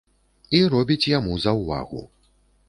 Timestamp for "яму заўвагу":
1.11-2.03